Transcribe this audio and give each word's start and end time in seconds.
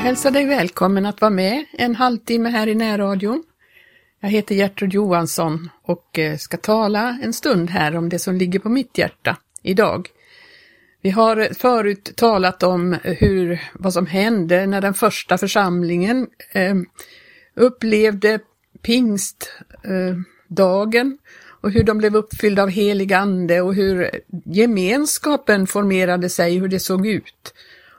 hälsar 0.00 0.30
dig 0.30 0.44
välkommen 0.44 1.06
att 1.06 1.20
vara 1.20 1.30
med 1.30 1.64
en 1.72 1.94
halvtimme 1.94 2.48
här 2.48 2.66
i 2.66 2.74
närradion. 2.74 3.44
Jag 4.20 4.30
heter 4.30 4.54
Gertrud 4.54 4.94
Johansson 4.94 5.70
och 5.82 6.18
eh, 6.18 6.36
ska 6.36 6.56
tala 6.56 7.18
en 7.22 7.32
stund 7.32 7.70
här 7.70 7.96
om 7.96 8.08
det 8.08 8.18
som 8.18 8.36
ligger 8.36 8.58
på 8.58 8.68
mitt 8.68 8.98
hjärta 8.98 9.36
idag. 9.62 10.08
Vi 11.02 11.10
har 11.10 11.54
förut 11.54 12.12
talat 12.16 12.62
om 12.62 12.96
hur, 13.02 13.60
vad 13.72 13.92
som 13.92 14.06
hände 14.06 14.66
när 14.66 14.80
den 14.80 14.94
första 14.94 15.38
församlingen 15.38 16.26
eh, 16.52 16.74
upplevde 17.54 18.38
pingstdagen 18.82 21.06
eh, 21.06 21.12
och 21.60 21.70
hur 21.70 21.84
de 21.84 21.98
blev 21.98 22.16
uppfyllda 22.16 22.62
av 22.62 22.68
helig 22.68 23.12
ande 23.12 23.60
och 23.60 23.74
hur 23.74 24.10
gemenskapen 24.44 25.66
formerade 25.66 26.28
sig, 26.28 26.58
hur 26.58 26.68
det 26.68 26.80
såg 26.80 27.06
ut. 27.06 27.54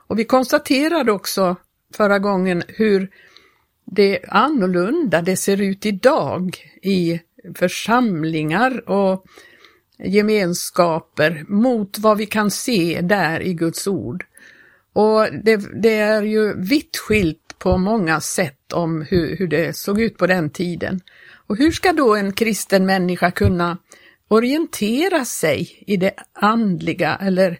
Och 0.06 0.18
vi 0.18 0.24
konstaterade 0.24 1.12
också 1.12 1.56
förra 1.96 2.18
gången 2.18 2.62
hur 2.68 3.10
det 3.84 4.18
annorlunda 4.28 5.22
det 5.22 5.36
ser 5.36 5.60
ut 5.60 5.86
idag 5.86 6.56
i 6.82 7.20
församlingar 7.54 8.90
och 8.90 9.26
gemenskaper 9.98 11.44
mot 11.48 11.98
vad 11.98 12.18
vi 12.18 12.26
kan 12.26 12.50
se 12.50 13.00
där 13.02 13.40
i 13.40 13.54
Guds 13.54 13.86
ord. 13.86 14.26
Och 14.92 15.26
det, 15.44 15.82
det 15.82 15.94
är 15.94 16.22
ju 16.22 16.54
vitt 16.56 16.96
skilt 16.96 17.58
på 17.58 17.78
många 17.78 18.20
sätt 18.20 18.72
om 18.72 19.02
hur, 19.02 19.36
hur 19.36 19.46
det 19.46 19.76
såg 19.76 20.00
ut 20.00 20.18
på 20.18 20.26
den 20.26 20.50
tiden. 20.50 21.00
Och 21.46 21.56
hur 21.56 21.70
ska 21.70 21.92
då 21.92 22.16
en 22.16 22.32
kristen 22.32 22.86
människa 22.86 23.30
kunna 23.30 23.78
orientera 24.28 25.24
sig 25.24 25.84
i 25.86 25.96
det 25.96 26.14
andliga 26.32 27.16
eller 27.20 27.58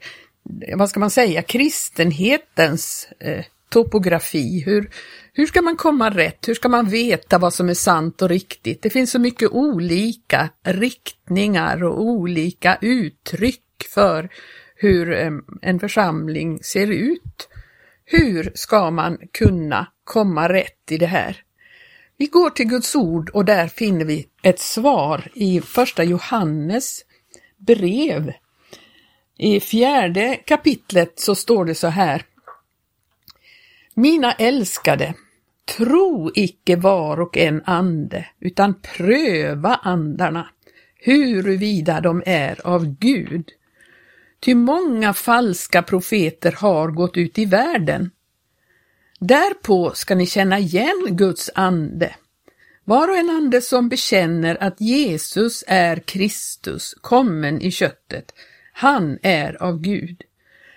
vad 0.77 0.91
ska 0.91 1.01
man 1.01 1.11
säga, 1.11 1.43
kristenhetens 1.43 3.09
eh, 3.19 3.45
topografi. 3.73 4.63
Hur, 4.67 4.91
hur 5.33 5.47
ska 5.47 5.63
man 5.63 5.77
komma 5.77 6.11
rätt? 6.11 6.49
Hur 6.49 6.55
ska 6.55 6.69
man 6.69 6.89
veta 6.89 7.39
vad 7.39 7.55
som 7.55 7.69
är 7.69 7.75
sant 7.75 8.23
och 8.23 8.29
riktigt? 8.29 8.83
Det 8.83 8.91
finns 8.91 9.11
så 9.11 9.19
mycket 9.19 9.51
olika 9.51 10.49
riktningar 10.65 11.85
och 11.85 12.01
olika 12.01 12.79
uttryck 12.81 13.65
för 13.95 14.29
hur 14.77 15.13
en 15.63 15.81
församling 15.81 16.63
ser 16.63 16.87
ut. 16.87 17.49
Hur 18.05 18.53
ska 18.55 18.91
man 18.91 19.19
kunna 19.33 19.87
komma 20.05 20.49
rätt 20.49 20.91
i 20.91 20.99
det 20.99 21.07
här? 21.07 21.37
Vi 22.17 22.27
går 22.27 22.51
till 22.51 22.69
Guds 22.69 22.97
ord 22.97 23.31
och 23.31 23.45
där 23.45 23.69
finner 23.69 24.05
vi 24.05 24.27
ett 24.43 24.59
svar 24.59 25.31
i 25.35 25.61
första 25.61 26.05
Johannes 26.05 27.05
brev. 27.67 28.33
I 29.39 29.61
fjärde 29.61 30.39
kapitlet 30.47 31.21
så 31.21 31.35
står 31.35 31.65
det 31.65 31.75
så 31.75 31.87
här. 31.87 32.23
Mina 33.95 34.33
älskade, 34.33 35.15
tro 35.77 36.31
icke 36.35 36.77
var 36.77 37.21
och 37.21 37.37
en 37.37 37.63
ande, 37.65 38.27
utan 38.41 38.75
pröva 38.75 39.75
andarna, 39.75 40.49
huruvida 40.97 42.01
de 42.01 42.23
är 42.27 42.67
av 42.67 42.97
Gud. 42.99 43.49
Ty 44.41 44.55
många 44.55 45.15
falska 45.15 45.83
profeter 45.83 46.53
har 46.53 46.89
gått 46.89 47.17
ut 47.17 47.39
i 47.39 47.45
världen. 47.45 48.11
Därpå 49.21 49.91
ska 49.95 50.15
ni 50.15 50.27
känna 50.27 50.59
igen 50.59 51.07
Guds 51.11 51.51
ande. 51.55 52.15
Var 52.85 53.09
och 53.09 53.17
en 53.17 53.31
ande 53.31 53.61
som 53.61 53.89
bekänner 53.89 54.63
att 54.63 54.81
Jesus 54.81 55.65
är 55.67 55.97
Kristus, 55.97 56.95
kommen 57.01 57.61
i 57.61 57.71
köttet, 57.71 58.35
han 58.73 59.19
är 59.23 59.63
av 59.63 59.81
Gud. 59.81 60.23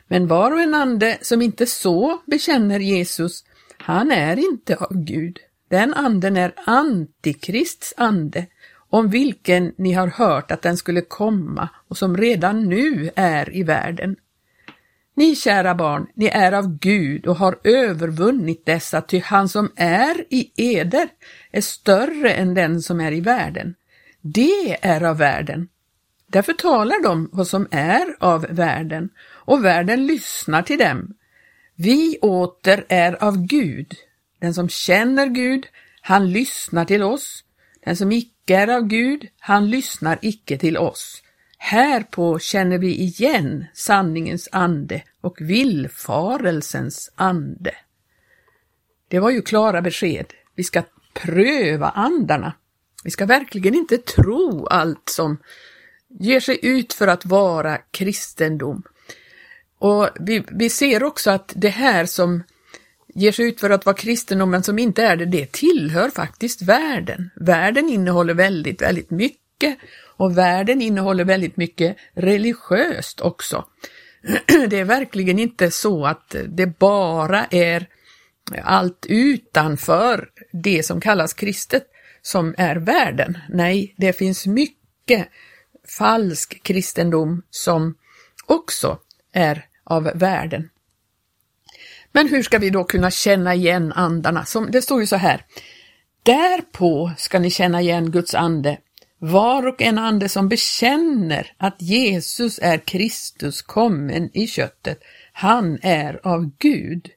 Men 0.07 0.27
var 0.27 0.51
och 0.51 0.61
en 0.61 0.75
ande 0.75 1.17
som 1.21 1.41
inte 1.41 1.65
så 1.65 2.21
bekänner 2.25 2.79
Jesus, 2.79 3.43
han 3.77 4.11
är 4.11 4.39
inte 4.39 4.75
av 4.75 4.93
Gud. 4.93 5.39
Den 5.69 5.93
anden 5.93 6.37
är 6.37 6.53
Antikrists 6.65 7.93
ande, 7.97 8.45
om 8.89 9.09
vilken 9.09 9.73
ni 9.77 9.93
har 9.93 10.07
hört 10.07 10.51
att 10.51 10.61
den 10.61 10.77
skulle 10.77 11.01
komma 11.01 11.69
och 11.87 11.97
som 11.97 12.17
redan 12.17 12.69
nu 12.69 13.09
är 13.15 13.55
i 13.55 13.63
världen. 13.63 14.15
Ni 15.15 15.35
kära 15.35 15.75
barn, 15.75 16.07
ni 16.13 16.25
är 16.25 16.51
av 16.51 16.77
Gud 16.79 17.27
och 17.27 17.35
har 17.35 17.59
övervunnit 17.63 18.65
dessa, 18.65 19.01
ty 19.01 19.19
han 19.19 19.49
som 19.49 19.71
är 19.75 20.25
i 20.29 20.51
eder 20.77 21.07
är 21.51 21.61
större 21.61 22.31
än 22.31 22.53
den 22.53 22.81
som 22.81 23.01
är 23.01 23.11
i 23.11 23.21
världen. 23.21 23.75
Det 24.21 24.85
är 24.85 25.03
av 25.03 25.17
världen. 25.17 25.67
Därför 26.27 26.53
talar 26.53 27.03
de 27.03 27.29
vad 27.31 27.47
som 27.47 27.67
är 27.71 28.15
av 28.19 28.45
världen 28.49 29.09
och 29.45 29.65
världen 29.65 30.07
lyssnar 30.07 30.61
till 30.61 30.79
dem. 30.79 31.13
Vi 31.75 32.17
åter 32.21 32.85
är 32.89 33.23
av 33.23 33.45
Gud. 33.45 33.93
Den 34.39 34.53
som 34.53 34.69
känner 34.69 35.27
Gud, 35.27 35.67
han 36.01 36.31
lyssnar 36.31 36.85
till 36.85 37.03
oss. 37.03 37.43
Den 37.85 37.97
som 37.97 38.11
icke 38.11 38.55
är 38.55 38.67
av 38.67 38.81
Gud, 38.87 39.27
han 39.39 39.69
lyssnar 39.69 40.19
icke 40.21 40.57
till 40.57 40.77
oss. 40.77 41.21
Härpå 41.57 42.39
känner 42.39 42.77
vi 42.77 42.95
igen 42.95 43.65
sanningens 43.73 44.49
ande 44.51 45.03
och 45.21 45.41
villfarelsens 45.41 47.11
ande. 47.15 47.71
Det 49.07 49.19
var 49.19 49.29
ju 49.29 49.41
klara 49.41 49.81
besked. 49.81 50.33
Vi 50.55 50.63
ska 50.63 50.83
pröva 51.13 51.89
andarna. 51.89 52.53
Vi 53.03 53.11
ska 53.11 53.25
verkligen 53.25 53.75
inte 53.75 53.97
tro 53.97 54.67
allt 54.67 55.09
som 55.09 55.37
ger 56.09 56.39
sig 56.39 56.59
ut 56.61 56.93
för 56.93 57.07
att 57.07 57.25
vara 57.25 57.77
kristendom. 57.77 58.83
Och 59.85 60.09
vi, 60.19 60.43
vi 60.51 60.69
ser 60.69 61.03
också 61.03 61.31
att 61.31 61.53
det 61.55 61.69
här 61.69 62.05
som 62.05 62.43
ger 63.15 63.31
sig 63.31 63.47
ut 63.47 63.59
för 63.59 63.69
att 63.69 63.85
vara 63.85 63.95
kristendom 63.95 64.51
men 64.51 64.63
som 64.63 64.79
inte 64.79 65.03
är 65.03 65.15
det, 65.15 65.25
det 65.25 65.51
tillhör 65.51 66.09
faktiskt 66.09 66.61
världen. 66.61 67.29
Världen 67.35 67.89
innehåller 67.89 68.33
väldigt, 68.33 68.81
väldigt 68.81 69.09
mycket 69.09 69.77
och 70.17 70.37
världen 70.37 70.81
innehåller 70.81 71.23
väldigt 71.23 71.57
mycket 71.57 71.97
religiöst 72.13 73.21
också. 73.21 73.65
Det 74.69 74.79
är 74.79 74.83
verkligen 74.83 75.39
inte 75.39 75.71
så 75.71 76.05
att 76.05 76.35
det 76.47 76.79
bara 76.79 77.45
är 77.45 77.87
allt 78.63 79.05
utanför 79.09 80.29
det 80.63 80.83
som 80.83 81.01
kallas 81.01 81.33
kristet 81.33 81.83
som 82.21 82.55
är 82.57 82.75
världen. 82.75 83.37
Nej, 83.49 83.95
det 83.97 84.13
finns 84.13 84.47
mycket 84.47 85.27
falsk 85.97 86.63
kristendom 86.63 87.41
som 87.49 87.95
också 88.45 88.99
är 89.33 89.65
av 89.85 90.03
världen. 90.03 90.69
Men 92.11 92.29
hur 92.29 92.43
ska 92.43 92.57
vi 92.57 92.69
då 92.69 92.83
kunna 92.83 93.11
känna 93.11 93.55
igen 93.55 93.93
andarna? 93.93 94.45
Som, 94.45 94.71
det 94.71 94.81
står 94.81 95.01
ju 95.01 95.07
så 95.07 95.15
här. 95.15 95.45
Därpå 96.23 97.11
ska 97.17 97.39
ni 97.39 97.51
känna 97.51 97.81
igen 97.81 98.11
Guds 98.11 98.35
ande, 98.35 98.77
var 99.17 99.67
och 99.67 99.81
en 99.81 99.97
ande 99.97 100.29
som 100.29 100.49
bekänner 100.49 101.51
att 101.57 101.81
Jesus 101.81 102.59
är 102.61 102.77
Kristus 102.77 103.61
kommen 103.61 104.29
i 104.33 104.47
köttet, 104.47 104.99
han 105.33 105.79
är 105.81 106.27
av 106.27 106.51
Gud. 106.57 107.09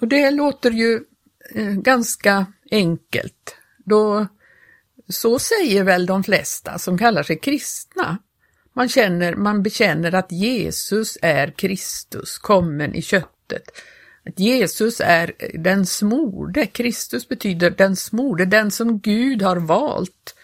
Och 0.00 0.08
det 0.08 0.30
låter 0.30 0.70
ju 0.70 1.00
eh, 1.54 1.64
ganska 1.64 2.46
enkelt. 2.70 3.56
Då, 3.84 4.26
så 5.08 5.38
säger 5.38 5.84
väl 5.84 6.06
de 6.06 6.24
flesta 6.24 6.78
som 6.78 6.98
kallar 6.98 7.22
sig 7.22 7.38
kristna. 7.38 8.18
Man, 8.78 8.88
känner, 8.88 9.34
man 9.34 9.62
bekänner 9.62 10.14
att 10.14 10.32
Jesus 10.32 11.18
är 11.22 11.50
Kristus, 11.50 12.38
kommen 12.38 12.94
i 12.94 13.02
köttet. 13.02 13.62
Att 14.26 14.38
Jesus 14.38 15.00
är 15.00 15.32
den 15.58 15.86
smorde, 15.86 16.66
Kristus 16.66 17.28
betyder 17.28 17.70
den 17.70 17.96
smorde, 17.96 18.44
den 18.44 18.70
som 18.70 18.98
Gud 18.98 19.42
har 19.42 19.56
valt, 19.56 20.34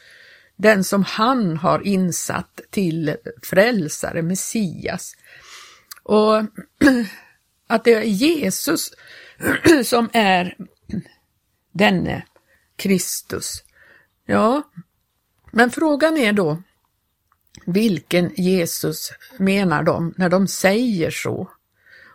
den 0.56 0.84
som 0.84 1.04
han 1.04 1.56
har 1.56 1.86
insatt 1.86 2.60
till 2.70 3.16
frälsare, 3.42 4.22
Messias. 4.22 5.16
Och 6.02 6.36
att 7.66 7.84
det 7.84 7.94
är 7.94 8.02
Jesus 8.02 8.90
som 9.84 10.08
är 10.12 10.56
denne 11.72 12.26
Kristus. 12.76 13.62
Ja, 14.26 14.62
men 15.50 15.70
frågan 15.70 16.16
är 16.16 16.32
då, 16.32 16.62
vilken 17.66 18.30
Jesus 18.34 19.12
menar 19.38 19.82
de 19.82 20.14
när 20.16 20.28
de 20.28 20.46
säger 20.46 21.10
så? 21.10 21.48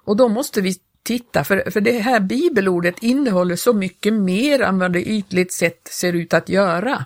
Och 0.04 0.18
då 0.18 0.28
måste 0.28 0.62
vi 0.62 0.76
titta, 1.04 1.44
för, 1.44 1.72
för 1.72 1.82
det 1.82 2.00
här 2.00 2.20
bibelordet 2.20 3.04
innehåller 3.04 3.56
så 3.56 3.74
mycket 3.74 4.14
mer 4.14 4.62
än 4.62 4.80
vad 4.80 4.94
det 4.94 5.04
ytligt 5.04 5.54
sett 5.54 5.88
ser 5.92 6.14
ut 6.14 6.34
att 6.34 6.50
göra. 6.50 7.06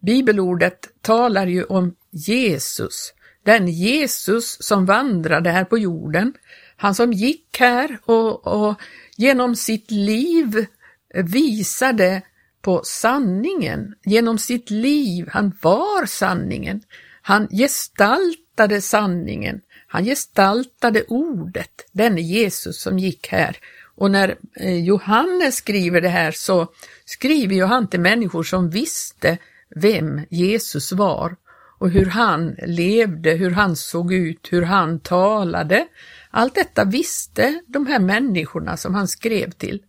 Bibelordet 0.00 0.88
talar 1.00 1.46
ju 1.46 1.64
om 1.64 1.94
Jesus, 2.10 3.14
den 3.44 3.68
Jesus 3.68 4.62
som 4.62 4.86
vandrade 4.86 5.50
här 5.50 5.64
på 5.64 5.78
jorden, 5.78 6.32
han 6.76 6.94
som 6.94 7.12
gick 7.12 7.56
här 7.58 7.98
och, 8.04 8.46
och 8.46 8.80
genom 9.16 9.56
sitt 9.56 9.90
liv 9.90 10.66
visade 11.14 12.22
på 12.62 12.80
sanningen, 12.84 13.94
genom 14.04 14.38
sitt 14.38 14.70
liv, 14.70 15.28
han 15.30 15.52
var 15.62 16.06
sanningen. 16.06 16.82
Han 17.30 17.48
gestaltade 17.48 18.80
sanningen, 18.80 19.60
han 19.86 20.04
gestaltade 20.04 21.04
ordet, 21.08 21.88
denne 21.92 22.20
Jesus 22.20 22.82
som 22.82 22.98
gick 22.98 23.28
här 23.28 23.56
Och 23.96 24.10
när 24.10 24.36
eh, 24.56 24.84
Johannes 24.84 25.56
skriver 25.56 26.00
det 26.00 26.08
här 26.08 26.32
så 26.32 26.72
skriver 27.04 27.54
ju 27.54 27.64
han 27.64 27.88
till 27.88 28.00
människor 28.00 28.42
som 28.42 28.70
visste 28.70 29.38
vem 29.76 30.20
Jesus 30.30 30.92
var 30.92 31.36
och 31.78 31.90
hur 31.90 32.06
han 32.06 32.56
levde, 32.66 33.30
hur 33.30 33.50
han 33.50 33.76
såg 33.76 34.12
ut, 34.12 34.48
hur 34.50 34.62
han 34.62 35.00
talade. 35.00 35.86
Allt 36.30 36.54
detta 36.54 36.84
visste 36.84 37.62
de 37.66 37.86
här 37.86 37.98
människorna 37.98 38.76
som 38.76 38.94
han 38.94 39.08
skrev 39.08 39.50
till. 39.50 39.82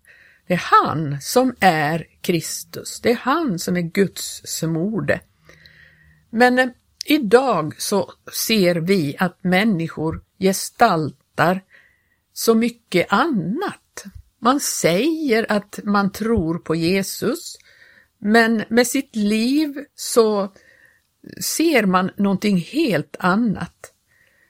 Det 0.47 0.53
är 0.53 0.63
han 0.63 1.21
som 1.21 1.55
är 1.59 2.07
Kristus, 2.21 2.99
det 3.01 3.11
är 3.11 3.19
han 3.21 3.59
som 3.59 3.77
är 3.77 3.81
Guds 3.81 4.41
smorde. 4.45 5.19
Men 6.29 6.59
eh, 6.59 6.67
idag 7.11 7.81
så 7.81 8.13
ser 8.33 8.75
vi 8.75 9.15
att 9.19 9.43
människor 9.43 10.21
gestaltar 10.39 11.61
så 12.33 12.55
mycket 12.55 13.13
annat. 13.13 14.03
Man 14.39 14.59
säger 14.59 15.51
att 15.51 15.79
man 15.83 16.11
tror 16.11 16.57
på 16.57 16.75
Jesus, 16.75 17.57
men 18.17 18.63
med 18.69 18.87
sitt 18.87 19.15
liv 19.15 19.85
så 19.95 20.53
ser 21.41 21.85
man 21.85 22.11
någonting 22.17 22.57
helt 22.57 23.15
annat. 23.19 23.93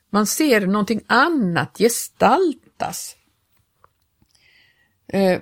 Man 0.09 0.25
ser 0.25 0.67
någonting 0.67 1.01
annat 1.07 1.77
gestaltas. 1.77 3.15
Eh, 5.07 5.39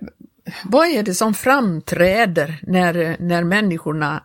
vad 0.65 0.88
är 0.88 1.04
det 1.04 1.13
som 1.13 1.33
framträder 1.33 2.60
när, 2.62 3.18
när 3.19 3.44
människorna 3.44 4.24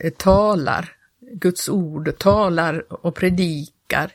eh, 0.00 0.12
talar 0.12 0.95
Guds 1.32 1.68
ord, 1.68 2.18
talar 2.18 2.92
och 3.04 3.14
predikar? 3.14 4.12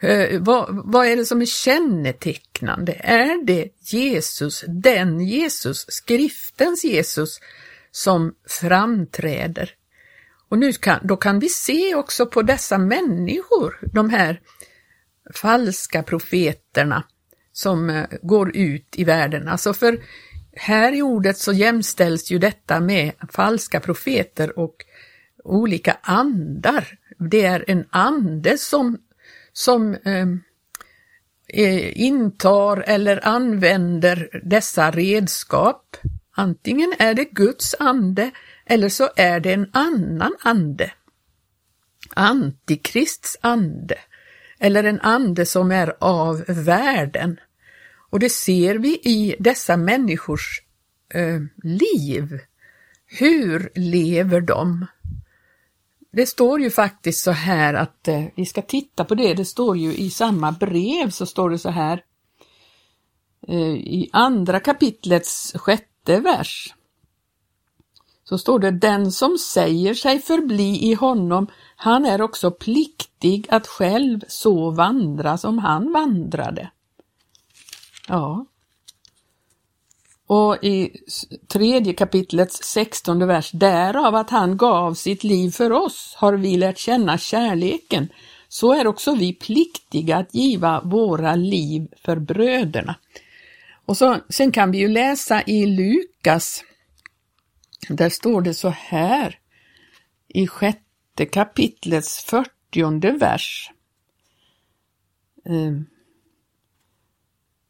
Eh, 0.00 0.40
vad, 0.40 0.66
vad 0.70 1.06
är 1.06 1.16
det 1.16 1.24
som 1.26 1.42
är 1.42 1.46
kännetecknande? 1.46 2.92
Är 2.92 3.44
det 3.44 3.68
Jesus, 3.80 4.64
den 4.68 5.20
Jesus, 5.20 5.86
skriftens 5.88 6.84
Jesus, 6.84 7.40
som 7.90 8.34
framträder? 8.48 9.70
Och 10.48 10.58
nu 10.58 10.72
kan, 10.72 11.00
då 11.02 11.16
kan 11.16 11.38
vi 11.38 11.48
se 11.48 11.94
också 11.94 12.26
på 12.26 12.42
dessa 12.42 12.78
människor, 12.78 13.78
de 13.92 14.10
här 14.10 14.40
falska 15.34 16.02
profeterna 16.02 17.04
som 17.52 17.90
eh, 17.90 18.04
går 18.22 18.56
ut 18.56 18.94
i 18.96 19.04
världen. 19.04 19.48
Alltså 19.48 19.74
för 19.74 20.00
här 20.52 20.92
i 20.92 21.02
ordet 21.02 21.38
så 21.38 21.52
jämställs 21.52 22.30
ju 22.30 22.38
detta 22.38 22.80
med 22.80 23.12
falska 23.32 23.80
profeter 23.80 24.58
och 24.58 24.74
olika 25.46 25.96
andar. 26.02 26.98
Det 27.18 27.44
är 27.44 27.64
en 27.68 27.84
ande 27.90 28.58
som, 28.58 28.98
som 29.52 29.96
ehm, 30.04 30.40
eh, 31.48 32.00
intar 32.00 32.84
eller 32.86 33.26
använder 33.26 34.40
dessa 34.44 34.90
redskap. 34.90 35.96
Antingen 36.34 36.92
är 36.98 37.14
det 37.14 37.24
Guds 37.24 37.74
ande 37.78 38.30
eller 38.66 38.88
så 38.88 39.08
är 39.16 39.40
det 39.40 39.52
en 39.52 39.70
annan 39.72 40.32
ande. 40.40 40.92
Antikrists 42.14 43.36
ande 43.40 43.98
eller 44.58 44.84
en 44.84 45.00
ande 45.00 45.46
som 45.46 45.70
är 45.72 45.96
av 46.00 46.44
världen. 46.48 47.40
Och 48.10 48.18
det 48.18 48.30
ser 48.30 48.74
vi 48.74 48.88
i 48.88 49.36
dessa 49.38 49.76
människors 49.76 50.62
eh, 51.14 51.40
liv. 51.62 52.40
Hur 53.06 53.70
lever 53.74 54.40
de? 54.40 54.86
Det 56.16 56.26
står 56.26 56.60
ju 56.60 56.70
faktiskt 56.70 57.24
så 57.24 57.30
här 57.30 57.74
att 57.74 58.08
eh, 58.08 58.24
vi 58.34 58.46
ska 58.46 58.62
titta 58.62 59.04
på 59.04 59.14
det. 59.14 59.34
Det 59.34 59.44
står 59.44 59.76
ju 59.76 59.94
i 59.96 60.10
samma 60.10 60.52
brev 60.52 61.10
så 61.10 61.26
står 61.26 61.50
det 61.50 61.58
så 61.58 61.70
här 61.70 62.04
eh, 63.48 63.74
i 63.74 64.10
andra 64.12 64.60
kapitlets 64.60 65.52
sjätte 65.56 66.20
vers. 66.20 66.74
Så 68.24 68.38
står 68.38 68.58
det 68.58 68.70
den 68.70 69.12
som 69.12 69.38
säger 69.38 69.94
sig 69.94 70.18
förbli 70.18 70.90
i 70.90 70.94
honom, 70.94 71.46
han 71.76 72.06
är 72.06 72.22
också 72.22 72.50
pliktig 72.50 73.46
att 73.50 73.66
själv 73.66 74.20
så 74.28 74.70
vandra 74.70 75.38
som 75.38 75.58
han 75.58 75.92
vandrade. 75.92 76.70
Ja. 78.08 78.46
Och 80.26 80.64
i 80.64 81.00
tredje 81.48 81.92
kapitlets 81.92 82.62
sextonde 82.62 83.26
vers, 83.26 83.50
därav 83.52 84.14
att 84.14 84.30
han 84.30 84.56
gav 84.56 84.94
sitt 84.94 85.24
liv 85.24 85.50
för 85.50 85.72
oss 85.72 86.14
har 86.16 86.32
vi 86.32 86.56
lärt 86.56 86.78
känna 86.78 87.18
kärleken, 87.18 88.08
så 88.48 88.72
är 88.72 88.86
också 88.86 89.14
vi 89.14 89.32
pliktiga 89.32 90.16
att 90.16 90.34
giva 90.34 90.80
våra 90.80 91.34
liv 91.34 91.88
för 92.04 92.16
bröderna. 92.16 92.96
Och 93.86 93.96
så, 93.96 94.16
sen 94.28 94.52
kan 94.52 94.70
vi 94.70 94.78
ju 94.78 94.88
läsa 94.88 95.42
i 95.42 95.66
Lukas, 95.66 96.64
där 97.88 98.08
står 98.08 98.42
det 98.42 98.54
så 98.54 98.68
här 98.68 99.38
i 100.28 100.46
sjätte 100.46 101.26
kapitlets 101.26 102.24
fyrtionde 102.24 103.12
vers. 103.12 103.70
Ehm. 105.44 105.86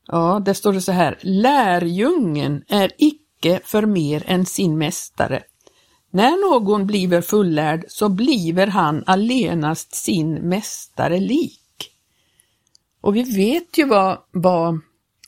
Ja, 0.06 0.42
där 0.44 0.54
står 0.54 0.72
det 0.72 0.80
så 0.80 0.92
här. 0.92 1.18
Lärjungen 1.20 2.64
är 2.68 2.90
icke 2.98 3.60
för 3.64 3.86
mer 3.86 4.22
än 4.26 4.46
sin 4.46 4.78
mästare. 4.78 5.42
När 6.10 6.50
någon 6.50 6.86
bliver 6.86 7.20
fullärd 7.20 7.84
så 7.88 8.08
bliver 8.08 8.66
han 8.66 9.04
allenast 9.06 9.94
sin 9.94 10.34
mästare 10.34 11.20
lik. 11.20 11.90
Och 13.00 13.16
vi 13.16 13.22
vet 13.22 13.78
ju 13.78 13.86
vad, 13.86 14.18
vad 14.30 14.80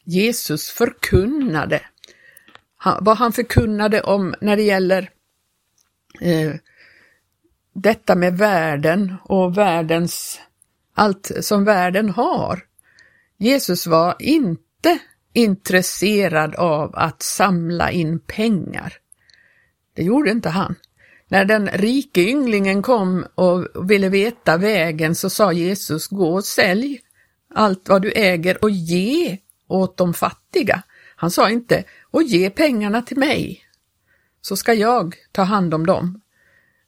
Jesus 0.05 0.71
förkunnade. 0.71 1.81
Han, 2.77 3.05
vad 3.05 3.19
han 3.19 3.33
förkunnade 3.33 4.01
om 4.01 4.35
när 4.41 4.57
det 4.57 4.63
gäller 4.63 5.11
eh, 6.21 6.55
detta 7.75 8.15
med 8.15 8.39
världen 8.39 9.15
och 9.25 9.59
världens, 9.59 10.41
allt 10.95 11.31
som 11.41 11.65
världen 11.65 12.11
har. 12.11 12.65
Jesus 13.39 13.87
var 13.87 14.17
inte 14.19 14.68
inte 14.79 14.99
intresserad 15.33 16.55
av 16.55 16.91
att 16.95 17.23
samla 17.23 17.91
in 17.91 18.19
pengar. 18.19 18.95
Det 19.95 20.03
gjorde 20.03 20.31
inte 20.31 20.49
han. 20.49 20.75
När 21.29 21.45
den 21.45 21.69
rike 21.69 22.21
ynglingen 22.21 22.83
kom 22.83 23.27
och 23.35 23.91
ville 23.91 24.09
veta 24.09 24.57
vägen 24.57 25.15
så 25.15 25.31
sa 25.31 25.53
Jesus, 25.53 26.07
gå 26.07 26.35
och 26.35 26.45
sälj 26.45 27.01
allt 27.55 27.89
vad 27.89 28.03
du 28.03 28.13
äger 28.13 28.65
och 28.65 28.71
ge 28.71 29.39
åt 29.69 29.97
de 29.97 30.15
fattiga. 30.15 30.83
Han 31.17 31.31
sa 31.31 31.51
inte, 31.51 31.85
och 32.11 32.23
ge 32.23 32.51
pengarna 32.51 33.03
till 33.03 33.19
mig, 33.19 33.61
så 34.41 34.57
ska 34.57 34.75
jag 34.75 35.15
ta 35.33 35.43
hand 35.43 35.75
om 35.75 35.87
dem. 35.87 36.21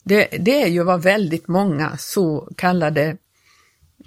Det, 0.04 0.28
det 0.40 0.62
är 0.62 0.68
ju 0.68 0.82
vad 0.82 1.02
väldigt 1.02 1.48
många 1.48 1.96
så 1.96 2.48
kallade 2.56 3.16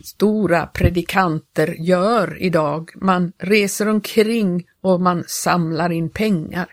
stora 0.03 0.65
predikanter 0.65 1.75
gör 1.79 2.41
idag. 2.41 2.91
Man 2.95 3.33
reser 3.37 3.87
omkring 3.87 4.65
och 4.81 5.01
man 5.01 5.23
samlar 5.27 5.91
in 5.91 6.09
pengar. 6.09 6.67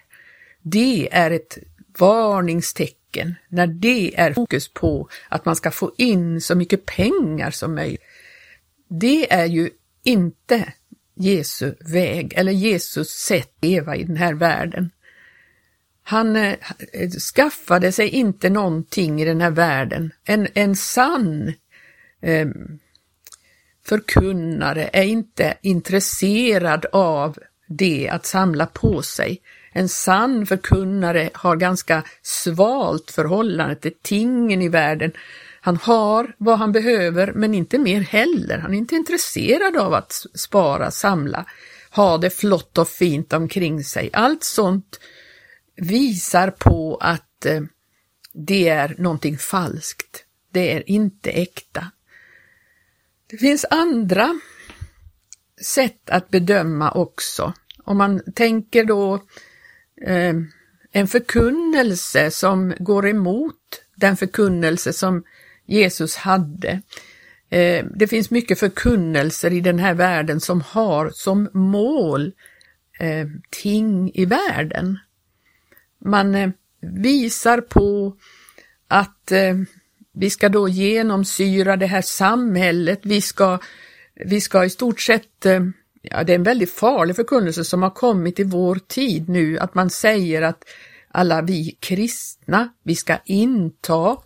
Det 0.63 1.09
är 1.13 1.31
ett 1.31 1.59
varningstecken 1.99 3.35
när 3.49 3.67
det 3.67 4.21
är 4.21 4.33
fokus 4.33 4.69
på 4.73 5.09
att 5.29 5.45
man 5.45 5.57
ska 5.57 5.71
få 5.71 5.93
in 5.97 6.41
så 6.41 6.55
mycket 6.55 6.87
pengar 6.87 7.51
som 7.51 7.75
möjligt. 7.75 8.03
Det 8.89 9.33
är 9.33 9.47
ju 9.47 9.71
inte 10.03 10.73
Jesu 11.15 11.75
väg 11.81 12.33
eller 12.37 12.53
Jesus 12.53 13.09
sätt 13.09 13.53
att 13.57 13.65
leva 13.65 13.97
i 13.97 14.05
den 14.05 14.17
här 14.17 14.35
världen. 14.35 14.91
Han 16.03 16.37
eh, 16.37 16.57
skaffade 17.35 17.93
sig 17.93 18.09
inte 18.09 18.51
någonting 18.51 19.23
i 19.23 19.25
den 19.25 19.41
här 19.41 19.51
världen. 19.51 20.11
En, 20.25 20.49
en 20.55 20.77
sann 20.77 21.53
eh, 22.21 22.49
förkunnare 23.85 24.91
är 24.93 25.03
inte 25.03 25.55
intresserad 25.63 26.87
av 26.93 27.39
det 27.69 28.09
att 28.09 28.27
samla 28.27 28.67
på 28.67 29.03
sig. 29.03 29.43
En 29.73 29.89
sann 29.89 30.47
förkunnare 30.47 31.31
har 31.35 31.57
ganska 31.57 32.03
svalt 32.23 33.11
förhållande 33.11 33.75
till 33.75 33.95
tingen 34.03 34.63
i 34.63 34.69
världen. 34.69 35.13
Han 35.61 35.77
har 35.77 36.35
vad 36.39 36.59
han 36.59 36.73
behöver 36.73 37.33
men 37.33 37.55
inte 37.55 37.79
mer 37.79 38.01
heller. 38.01 38.59
Han 38.59 38.75
är 38.75 38.79
inte 38.79 38.95
intresserad 38.95 39.77
av 39.77 39.95
att 39.95 40.13
spara, 40.35 40.91
samla, 40.91 41.45
ha 41.91 42.19
det 42.19 42.31
flott 42.31 42.79
och 42.79 42.89
fint 42.89 43.33
omkring 43.33 43.85
sig. 43.85 44.11
Allt 44.13 44.45
sånt 44.45 45.01
visar 45.77 46.51
på 46.51 46.99
att 47.01 47.47
eh, 47.47 47.61
det 48.33 48.69
är 48.69 48.95
någonting 48.99 49.39
falskt. 49.39 50.25
Det 50.53 50.73
är 50.73 50.91
inte 50.91 51.31
äkta. 51.31 51.91
Det 53.31 53.37
finns 53.37 53.67
andra 53.71 54.41
sätt 55.63 56.11
att 56.11 56.29
bedöma 56.29 56.91
också. 56.91 57.53
Om 57.85 57.99
man 57.99 58.23
tänker 58.35 58.85
då 58.85 59.15
eh, 60.07 60.35
en 60.93 61.09
förkunnelse 61.09 62.31
som 62.31 62.75
går 62.79 63.09
emot 63.09 63.83
den 63.97 64.17
förkunnelse 64.17 64.93
som 64.93 65.25
Jesus 65.67 66.17
hade. 66.17 66.83
Eh, 67.51 67.87
det 67.95 68.07
finns 68.07 68.31
mycket 68.31 68.59
förkunnelser 68.59 69.53
i 69.53 69.61
den 69.61 69.79
här 69.79 69.95
världen 69.95 70.41
som 70.41 70.61
har 70.61 71.11
som 71.15 71.49
mål 71.53 72.33
eh, 72.99 73.27
ting 73.51 74.11
i 74.15 74.25
världen. 74.25 74.99
Man 76.05 76.35
eh, 76.35 76.51
visar 76.81 77.61
på 77.61 78.17
att 78.89 79.33
eh, 79.33 79.55
vi 80.21 80.31
ska 80.31 80.49
då 80.49 80.69
genomsyra 80.69 81.77
det 81.77 81.87
här 81.87 82.03
samhället, 82.03 83.01
vi 83.03 83.21
ska, 83.21 83.59
vi 84.15 84.41
ska 84.41 84.65
i 84.65 84.71
stort 84.71 85.01
sett, 85.01 85.47
eh, 85.47 85.61
ja 86.03 86.25
det 86.25 86.33
är 86.33 86.35
en 86.35 86.43
väldigt 86.43 86.71
farlig 86.71 87.17
förkunnelse 87.17 87.65
som 87.65 87.83
har 87.83 87.91
kommit 87.91 88.41
i 88.41 88.45
vår 88.45 88.75
tid 88.75 89.29
nu, 89.29 89.59
att 89.59 89.75
man 89.75 89.91
säger 89.91 90.43
att 90.43 90.65
alla 91.09 91.43
vi 91.43 91.77
kristna, 91.81 92.69
vi 92.83 92.97
ska 92.97 93.17
inta 93.25 94.17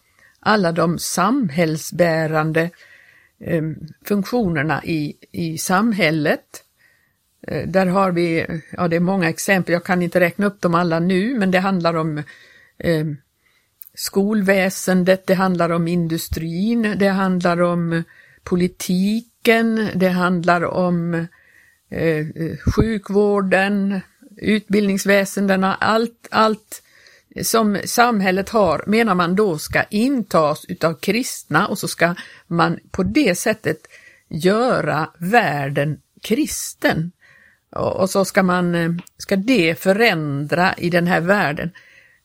alla 0.40 0.72
de 0.72 0.98
samhällsbärande 0.98 2.70
eh, 3.40 3.62
funktionerna 4.04 4.84
i, 4.84 5.16
i 5.32 5.58
samhället. 5.58 6.64
Eh, 7.46 7.68
där 7.68 7.86
har 7.86 8.12
vi, 8.12 8.46
ja 8.70 8.88
det 8.88 8.96
är 8.96 9.00
många 9.00 9.28
exempel, 9.28 9.72
jag 9.72 9.84
kan 9.84 10.02
inte 10.02 10.20
räkna 10.20 10.46
upp 10.46 10.60
dem 10.60 10.74
alla 10.74 11.00
nu, 11.00 11.38
men 11.38 11.50
det 11.50 11.58
handlar 11.58 11.94
om 11.94 12.18
eh, 12.78 13.06
skolväsendet, 13.94 15.26
det 15.26 15.34
handlar 15.34 15.70
om 15.70 15.88
industrin, 15.88 16.94
det 16.96 17.08
handlar 17.08 17.62
om 17.62 18.02
politiken, 18.42 19.88
det 19.94 20.08
handlar 20.08 20.64
om 20.64 21.14
eh, 21.90 22.26
sjukvården, 22.76 24.00
utbildningsväsendena, 24.36 25.74
allt, 25.74 26.28
allt 26.30 26.82
som 27.42 27.78
samhället 27.84 28.48
har 28.48 28.84
menar 28.86 29.14
man 29.14 29.36
då 29.36 29.58
ska 29.58 29.82
intas 29.82 30.64
utav 30.68 30.94
kristna 30.94 31.66
och 31.66 31.78
så 31.78 31.88
ska 31.88 32.14
man 32.46 32.78
på 32.90 33.02
det 33.02 33.34
sättet 33.34 33.78
göra 34.28 35.10
världen 35.18 36.00
kristen. 36.22 37.12
Och 37.70 38.10
så 38.10 38.24
ska 38.24 38.42
man, 38.42 38.74
eh, 38.74 38.90
ska 39.18 39.36
det 39.36 39.78
förändra 39.78 40.74
i 40.74 40.90
den 40.90 41.06
här 41.06 41.20
världen. 41.20 41.70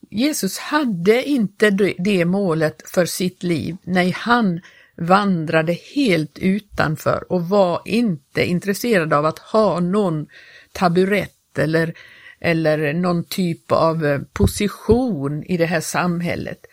Jesus 0.09 0.57
hade 0.57 1.23
inte 1.23 1.69
det 1.97 2.25
målet 2.25 2.89
för 2.89 3.05
sitt 3.05 3.43
liv. 3.43 3.77
Nej, 3.83 4.11
han 4.17 4.61
vandrade 4.97 5.73
helt 5.73 6.37
utanför 6.39 7.31
och 7.31 7.49
var 7.49 7.81
inte 7.85 8.45
intresserad 8.45 9.13
av 9.13 9.25
att 9.25 9.39
ha 9.39 9.79
någon 9.79 10.27
taburett 10.71 11.57
eller, 11.57 11.93
eller 12.39 12.93
någon 12.93 13.23
typ 13.23 13.71
av 13.71 14.05
eh, 14.05 14.21
position 14.33 15.43
i 15.43 15.57
det 15.57 15.65
här 15.65 15.81
samhället. 15.81 16.65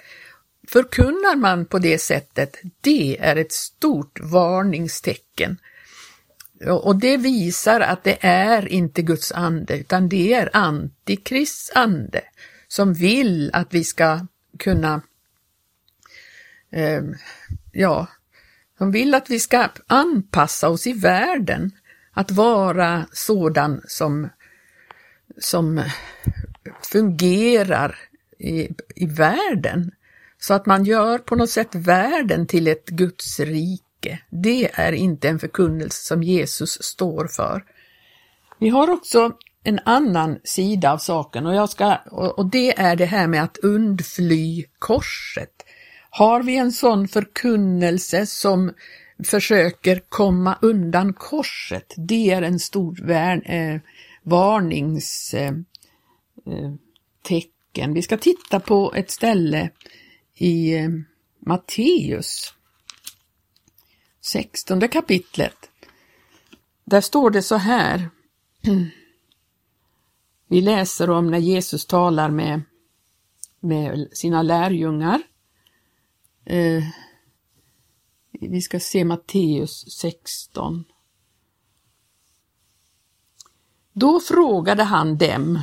Förkunnar 0.68 1.36
man 1.36 1.66
på 1.66 1.78
det 1.78 1.98
sättet, 1.98 2.56
det 2.80 3.18
är 3.20 3.36
ett 3.36 3.52
stort 3.52 4.20
varningstecken. 4.20 5.58
Och 6.66 6.96
det 6.96 7.16
visar 7.16 7.80
att 7.80 8.04
det 8.04 8.18
är 8.20 8.68
inte 8.68 9.02
Guds 9.02 9.32
ande, 9.32 9.78
utan 9.78 10.08
det 10.08 10.34
är 10.34 10.50
Antikrists 10.52 11.72
ande 11.74 12.22
som 12.68 12.94
vill 12.94 13.50
att 13.52 13.74
vi 13.74 13.84
ska 13.84 14.26
kunna, 14.58 15.02
eh, 16.70 17.02
ja, 17.72 18.06
som 18.78 18.90
vill 18.90 19.14
att 19.14 19.30
vi 19.30 19.40
ska 19.40 19.68
anpassa 19.86 20.68
oss 20.68 20.86
i 20.86 20.92
världen, 20.92 21.70
att 22.12 22.30
vara 22.30 23.06
sådan 23.12 23.82
som, 23.88 24.28
som 25.38 25.82
fungerar 26.82 27.98
i, 28.38 28.68
i 28.94 29.06
världen, 29.06 29.92
så 30.38 30.54
att 30.54 30.66
man 30.66 30.84
gör 30.84 31.18
på 31.18 31.36
något 31.36 31.50
sätt 31.50 31.74
världen 31.74 32.46
till 32.46 32.68
ett 32.68 32.86
Guds 32.86 33.40
rike. 33.40 34.18
Det 34.30 34.70
är 34.74 34.92
inte 34.92 35.28
en 35.28 35.38
förkunnelse 35.38 36.04
som 36.04 36.22
Jesus 36.22 36.82
står 36.82 37.26
för. 37.26 37.64
Vi 38.58 38.68
har 38.68 38.90
också 38.90 39.36
en 39.66 39.80
annan 39.84 40.38
sida 40.44 40.92
av 40.92 40.98
saken 40.98 41.46
och, 41.46 41.54
jag 41.54 41.68
ska, 41.68 41.96
och 42.36 42.46
det 42.46 42.78
är 42.78 42.96
det 42.96 43.04
här 43.04 43.26
med 43.26 43.42
att 43.42 43.58
undfly 43.58 44.64
korset. 44.78 45.64
Har 46.10 46.42
vi 46.42 46.56
en 46.56 46.72
sån 46.72 47.08
förkunnelse 47.08 48.26
som 48.26 48.72
försöker 49.24 50.00
komma 50.08 50.58
undan 50.62 51.12
korset, 51.12 51.94
det 51.96 52.30
är 52.30 52.42
en 52.42 52.58
stor 52.58 52.98
vär, 53.02 53.50
eh, 53.50 53.80
varningstecken. 54.22 55.66
Eh, 57.76 57.84
eh, 57.84 57.90
vi 57.90 58.02
ska 58.02 58.16
titta 58.16 58.60
på 58.60 58.92
ett 58.94 59.10
ställe 59.10 59.70
i 60.34 60.74
eh, 60.74 60.88
Matteus 61.46 62.54
16 64.20 64.88
kapitlet. 64.88 65.70
Där 66.84 67.00
står 67.00 67.30
det 67.30 67.42
så 67.42 67.56
här 67.56 68.10
Vi 70.48 70.60
läser 70.60 71.10
om 71.10 71.30
när 71.30 71.38
Jesus 71.38 71.86
talar 71.86 72.30
med, 72.30 72.60
med 73.60 74.08
sina 74.12 74.42
lärjungar. 74.42 75.22
Eh, 76.44 76.84
vi 78.40 78.62
ska 78.62 78.80
se 78.80 79.04
Matteus 79.04 79.84
16. 80.00 80.84
Då 83.92 84.20
frågade 84.20 84.82
han 84.82 85.18
dem, 85.18 85.62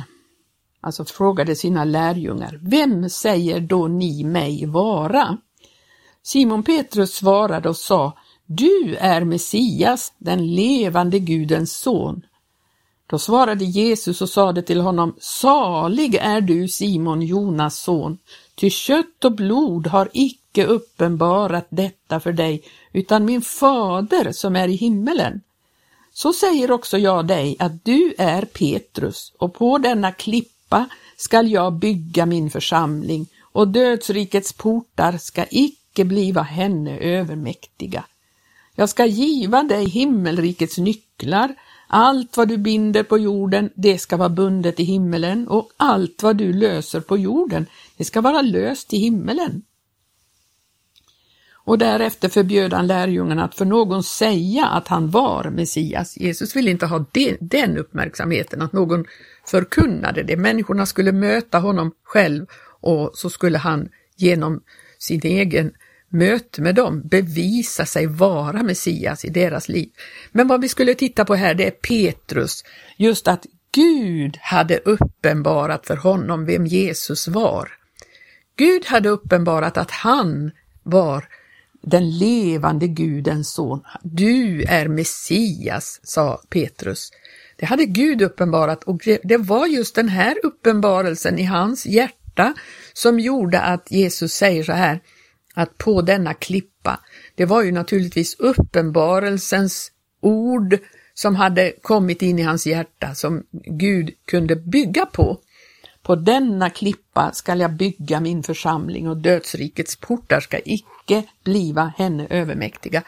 alltså 0.80 1.04
frågade 1.04 1.56
sina 1.56 1.84
lärjungar, 1.84 2.60
vem 2.62 3.10
säger 3.10 3.60
då 3.60 3.88
ni 3.88 4.24
mig 4.24 4.66
vara? 4.66 5.38
Simon 6.22 6.62
Petrus 6.62 7.14
svarade 7.14 7.68
och 7.68 7.76
sa, 7.76 8.18
du 8.46 8.96
är 8.96 9.24
Messias, 9.24 10.12
den 10.18 10.54
levande 10.54 11.18
Gudens 11.18 11.76
son. 11.76 12.22
Då 13.06 13.18
svarade 13.18 13.64
Jesus 13.64 14.22
och 14.22 14.28
sade 14.28 14.62
till 14.62 14.80
honom, 14.80 15.16
salig 15.18 16.14
är 16.14 16.40
du 16.40 16.68
Simon 16.68 17.22
Jonas 17.22 17.78
son, 17.78 18.18
ty 18.54 18.70
kött 18.70 19.24
och 19.24 19.32
blod 19.32 19.86
har 19.86 20.08
icke 20.12 20.66
uppenbarat 20.66 21.66
detta 21.68 22.20
för 22.20 22.32
dig, 22.32 22.62
utan 22.92 23.24
min 23.24 23.42
fader 23.42 24.32
som 24.32 24.56
är 24.56 24.68
i 24.68 24.74
himmelen. 24.74 25.40
Så 26.12 26.32
säger 26.32 26.70
också 26.70 26.98
jag 26.98 27.26
dig 27.26 27.56
att 27.58 27.84
du 27.84 28.14
är 28.18 28.42
Petrus 28.42 29.32
och 29.38 29.54
på 29.54 29.78
denna 29.78 30.12
klippa 30.12 30.88
skall 31.16 31.50
jag 31.50 31.72
bygga 31.72 32.26
min 32.26 32.50
församling 32.50 33.26
och 33.40 33.68
dödsrikets 33.68 34.52
portar 34.52 35.18
ska 35.18 35.44
icke 35.50 36.04
bliva 36.04 36.42
henne 36.42 36.98
övermäktiga. 36.98 38.04
Jag 38.74 38.88
ska 38.88 39.06
giva 39.06 39.62
dig 39.62 39.84
himmelrikets 39.84 40.78
nycklar 40.78 41.54
allt 41.88 42.36
vad 42.36 42.48
du 42.48 42.56
binder 42.56 43.02
på 43.02 43.18
jorden, 43.18 43.70
det 43.74 43.98
ska 43.98 44.16
vara 44.16 44.28
bundet 44.28 44.80
i 44.80 44.84
himmelen 44.84 45.48
och 45.48 45.70
allt 45.76 46.22
vad 46.22 46.36
du 46.36 46.52
löser 46.52 47.00
på 47.00 47.18
jorden, 47.18 47.66
det 47.96 48.04
ska 48.04 48.20
vara 48.20 48.42
löst 48.42 48.92
i 48.92 48.96
himmelen. 48.96 49.62
Och 51.66 51.78
därefter 51.78 52.28
förbjöd 52.28 52.72
han 52.72 52.86
lärjungarna 52.86 53.44
att 53.44 53.54
för 53.54 53.64
någon 53.64 54.02
säga 54.02 54.66
att 54.66 54.88
han 54.88 55.10
var 55.10 55.50
Messias. 55.50 56.16
Jesus 56.16 56.56
ville 56.56 56.70
inte 56.70 56.86
ha 56.86 57.04
de, 57.12 57.36
den 57.40 57.78
uppmärksamheten, 57.78 58.62
att 58.62 58.72
någon 58.72 59.04
förkunnade 59.46 60.22
det. 60.22 60.36
Människorna 60.36 60.86
skulle 60.86 61.12
möta 61.12 61.58
honom 61.58 61.92
själv 62.02 62.46
och 62.80 63.10
så 63.14 63.30
skulle 63.30 63.58
han 63.58 63.88
genom 64.16 64.60
sin 64.98 65.20
egen 65.24 65.72
möte 66.14 66.62
med 66.62 66.74
dem 66.74 67.02
bevisa 67.04 67.86
sig 67.86 68.06
vara 68.06 68.62
Messias 68.62 69.24
i 69.24 69.28
deras 69.28 69.68
liv. 69.68 69.88
Men 70.32 70.48
vad 70.48 70.60
vi 70.60 70.68
skulle 70.68 70.94
titta 70.94 71.24
på 71.24 71.34
här 71.34 71.54
det 71.54 71.66
är 71.66 71.70
Petrus, 71.70 72.64
just 72.96 73.28
att 73.28 73.46
Gud 73.72 74.38
hade 74.40 74.78
uppenbarat 74.78 75.86
för 75.86 75.96
honom 75.96 76.46
vem 76.46 76.66
Jesus 76.66 77.28
var. 77.28 77.72
Gud 78.56 78.86
hade 78.86 79.08
uppenbarat 79.08 79.76
att 79.76 79.90
han 79.90 80.50
var 80.82 81.24
den 81.82 82.18
levande 82.18 82.86
Gudens 82.86 83.52
son. 83.52 83.82
Du 84.02 84.62
är 84.62 84.88
Messias, 84.88 86.00
sa 86.02 86.42
Petrus. 86.48 87.10
Det 87.56 87.66
hade 87.66 87.84
Gud 87.84 88.22
uppenbarat 88.22 88.84
och 88.84 89.00
det 89.22 89.36
var 89.36 89.66
just 89.66 89.94
den 89.94 90.08
här 90.08 90.36
uppenbarelsen 90.42 91.38
i 91.38 91.44
hans 91.44 91.86
hjärta 91.86 92.54
som 92.92 93.20
gjorde 93.20 93.60
att 93.60 93.90
Jesus 93.90 94.32
säger 94.32 94.64
så 94.64 94.72
här, 94.72 95.00
att 95.54 95.78
på 95.78 96.02
denna 96.02 96.34
klippa, 96.34 97.00
det 97.34 97.44
var 97.44 97.62
ju 97.62 97.72
naturligtvis 97.72 98.36
uppenbarelsens 98.38 99.90
ord 100.20 100.78
som 101.14 101.36
hade 101.36 101.72
kommit 101.82 102.22
in 102.22 102.38
i 102.38 102.42
hans 102.42 102.66
hjärta 102.66 103.14
som 103.14 103.42
Gud 103.66 104.10
kunde 104.24 104.56
bygga 104.56 105.06
på. 105.06 105.38
På 106.02 106.16
denna 106.16 106.70
klippa 106.70 107.30
skall 107.32 107.60
jag 107.60 107.72
bygga 107.72 108.20
min 108.20 108.42
församling 108.42 109.08
och 109.08 109.16
dödsrikets 109.16 109.96
portar 109.96 110.40
ska 110.40 110.58
icke 110.64 111.22
bliva 111.44 111.92
henne 111.96 112.26
övermäktiga. 112.30 113.02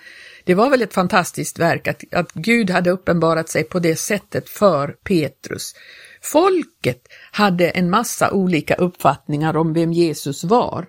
Det 0.44 0.54
var 0.54 0.70
väl 0.70 0.82
ett 0.82 0.94
fantastiskt 0.94 1.58
verk 1.58 1.88
att, 1.88 2.02
att 2.12 2.32
Gud 2.32 2.70
hade 2.70 2.90
uppenbarat 2.90 3.48
sig 3.48 3.64
på 3.64 3.78
det 3.78 3.96
sättet 3.96 4.48
för 4.48 4.88
Petrus. 4.88 5.74
Folket 6.22 7.08
hade 7.32 7.68
en 7.68 7.90
massa 7.90 8.30
olika 8.30 8.74
uppfattningar 8.74 9.56
om 9.56 9.72
vem 9.72 9.92
Jesus 9.92 10.44
var. 10.44 10.86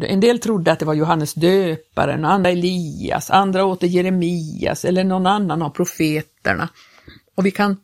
En 0.00 0.20
del 0.20 0.38
trodde 0.38 0.72
att 0.72 0.78
det 0.78 0.84
var 0.84 0.94
Johannes 0.94 1.34
döparen, 1.34 2.24
andra 2.24 2.50
Elias, 2.50 3.30
andra 3.30 3.64
åter 3.64 3.88
Jeremias 3.88 4.84
eller 4.84 5.04
någon 5.04 5.26
annan 5.26 5.62
av 5.62 5.70
profeterna. 5.70 6.68
Och 7.34 7.46
vi 7.46 7.50
kan 7.50 7.76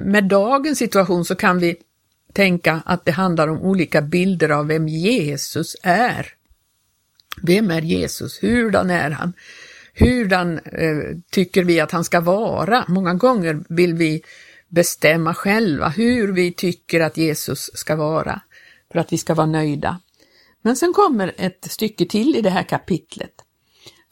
med 0.00 0.24
dagens 0.24 0.78
situation 0.78 1.24
så 1.24 1.34
kan 1.34 1.58
vi 1.58 1.76
tänka 2.32 2.82
att 2.84 3.04
det 3.04 3.12
handlar 3.12 3.48
om 3.48 3.60
olika 3.60 4.02
bilder 4.02 4.48
av 4.48 4.66
vem 4.66 4.88
Jesus 4.88 5.76
är. 5.82 6.26
Vem 7.42 7.70
är 7.70 7.82
Jesus? 7.82 8.42
Hurdan 8.42 8.90
är 8.90 9.10
han? 9.10 9.32
Hurdan 9.94 10.58
eh, 10.58 11.16
tycker 11.30 11.64
vi 11.64 11.80
att 11.80 11.90
han 11.90 12.04
ska 12.04 12.20
vara? 12.20 12.84
Många 12.88 13.14
gånger 13.14 13.64
vill 13.68 13.94
vi 13.94 14.22
bestämma 14.68 15.34
själva 15.34 15.88
hur 15.88 16.32
vi 16.32 16.52
tycker 16.52 17.00
att 17.00 17.16
Jesus 17.16 17.70
ska 17.74 17.96
vara 17.96 18.40
för 18.92 18.98
att 18.98 19.12
vi 19.12 19.18
ska 19.18 19.34
vara 19.34 19.46
nöjda. 19.46 20.00
Men 20.64 20.76
sen 20.76 20.92
kommer 20.92 21.32
ett 21.36 21.72
stycke 21.72 22.06
till 22.06 22.36
i 22.36 22.40
det 22.40 22.50
här 22.50 22.62
kapitlet. 22.62 23.32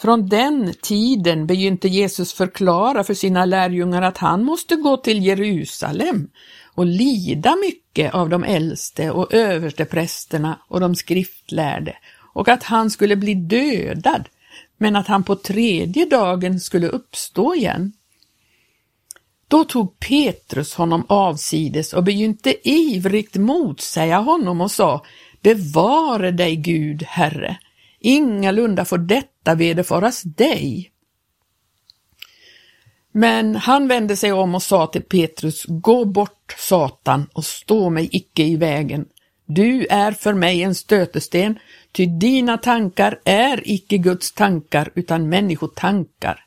Från 0.00 0.28
den 0.28 0.75
tiden 0.82 1.47
begynte 1.47 1.88
Jesus 1.88 2.32
förklara 2.32 3.04
för 3.04 3.14
sina 3.14 3.44
lärjungar 3.44 4.02
att 4.02 4.18
han 4.18 4.44
måste 4.44 4.76
gå 4.76 4.97
till 4.97 5.26
Jerusalem 5.26 6.28
och 6.75 6.87
lida 6.87 7.56
mycket 7.56 8.14
av 8.14 8.28
de 8.28 8.44
äldste 8.44 9.11
och 9.11 9.35
översteprästerna 9.35 10.59
och 10.68 10.80
de 10.80 10.94
skriftlärde 10.94 11.97
och 12.35 12.49
att 12.49 12.62
han 12.62 12.90
skulle 12.90 13.16
bli 13.16 13.35
dödad 13.35 14.28
men 14.76 14.97
att 14.97 15.06
han 15.06 15.25
på 15.25 15.37
tredje 15.37 16.06
dagen 16.06 16.61
skulle 16.61 16.88
uppstå 16.88 17.54
igen. 17.54 17.92
Då 19.49 19.64
tog 19.64 19.99
Petrus 19.99 20.75
honom 20.75 21.04
avsides 21.09 21.92
och 21.92 22.04
begynte 22.04 22.68
ivrigt 22.71 23.37
motsäga 23.37 24.18
honom 24.18 24.61
och 24.61 24.71
sa 24.71 25.04
Bevare 25.43 26.31
dig 26.31 26.57
Gud, 26.57 27.03
Herre, 27.03 27.57
ingalunda 27.99 28.85
får 28.85 28.99
detta 28.99 29.55
vederfaras 29.55 30.23
dig. 30.23 30.93
Men 33.13 33.57
han 33.57 33.89
vände 33.89 34.17
sig 34.17 34.33
om 34.33 34.55
och 34.55 34.63
sa 34.63 34.87
till 34.87 35.03
Petrus, 35.03 35.65
gå 35.69 36.05
bort 36.05 36.55
Satan 36.59 37.29
och 37.33 37.45
stå 37.45 37.91
mig 37.91 38.09
icke 38.13 38.43
i 38.43 38.57
vägen. 38.57 39.07
Du 39.47 39.87
är 39.91 40.13
för 40.13 40.35
mig 40.35 40.63
en 40.63 40.75
stötesten, 40.75 41.59
ty 41.93 42.07
dina 42.07 42.59
tankar 42.59 43.21
är 43.25 43.63
icke 43.65 43.99
Guds 43.99 44.33
tankar 44.33 44.91
utan 44.95 45.29
människotankar. 45.29 46.45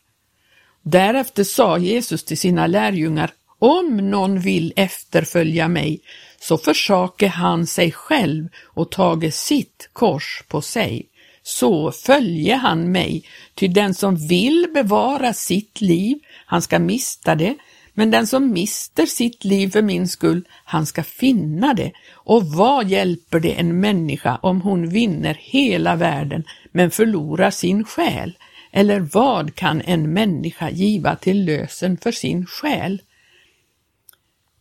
Därefter 0.81 1.43
sa 1.43 1.77
Jesus 1.77 2.23
till 2.23 2.37
sina 2.37 2.67
lärjungar, 2.67 3.31
om 3.59 3.97
någon 3.97 4.39
vill 4.39 4.73
efterfölja 4.75 5.67
mig, 5.67 6.01
så 6.39 6.57
försake 6.57 7.27
han 7.27 7.67
sig 7.67 7.91
själv 7.91 8.47
och 8.63 8.91
tage 8.91 9.33
sitt 9.33 9.89
kors 9.93 10.43
på 10.47 10.61
sig. 10.61 11.09
Så 11.43 11.91
följe 11.91 12.55
han 12.55 12.91
mig, 12.91 13.23
ty 13.55 13.67
den 13.67 13.93
som 13.93 14.27
vill 14.27 14.67
bevara 14.73 15.33
sitt 15.33 15.81
liv, 15.81 16.19
han 16.45 16.61
ska 16.61 16.79
mista 16.79 17.35
det, 17.35 17.55
men 17.97 18.11
den 18.11 18.27
som 18.27 18.51
mister 18.51 19.05
sitt 19.05 19.43
liv 19.43 19.69
för 19.69 19.81
min 19.81 20.07
skull, 20.07 20.47
han 20.65 20.85
ska 20.85 21.03
finna 21.03 21.73
det. 21.73 21.91
Och 22.13 22.45
vad 22.45 22.87
hjälper 22.87 23.39
det 23.39 23.59
en 23.59 23.79
människa 23.79 24.39
om 24.41 24.61
hon 24.61 24.89
vinner 24.89 25.37
hela 25.39 25.95
världen 25.95 26.43
men 26.71 26.91
förlorar 26.91 27.51
sin 27.51 27.83
själ? 27.83 28.37
Eller 28.71 28.99
vad 28.99 29.55
kan 29.55 29.81
en 29.81 30.13
människa 30.13 30.69
giva 30.69 31.15
till 31.15 31.45
lösen 31.45 31.97
för 31.97 32.11
sin 32.11 32.45
själ? 32.45 33.01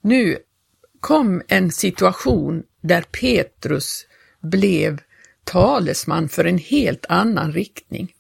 Nu 0.01 0.39
kom 1.05 1.43
en 1.49 1.73
situation 1.73 2.63
där 2.81 3.03
Petrus 3.03 4.07
blev 4.41 5.01
talesman 5.45 6.29
för 6.29 6.45
en 6.45 6.59
helt 6.59 7.07
annan 7.09 7.53
riktning. 7.53 8.13